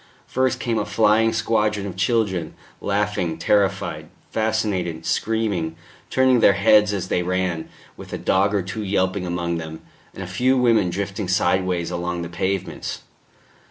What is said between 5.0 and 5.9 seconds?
screaming,